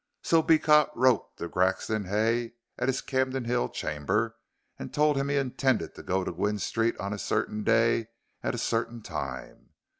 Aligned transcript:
So 0.23 0.41
Beecot 0.41 0.89
wrote 0.95 1.37
to 1.37 1.47
Grexon 1.47 2.07
Hay 2.09 2.53
at 2.79 2.89
his 2.89 3.01
Camden 3.01 3.43
Hill 3.45 3.69
chamber 3.69 4.35
and 4.79 4.91
told 4.91 5.15
him 5.15 5.29
he 5.29 5.35
intended 5.37 5.93
to 5.93 6.01
go 6.01 6.23
to 6.23 6.31
Gwynne 6.31 6.57
Street 6.57 6.97
on 6.97 7.13
a 7.13 7.19
certain 7.19 7.63
day 7.63 8.07
at 8.41 8.55
a 8.55 8.57
certain 8.57 9.03
time. 9.03 9.73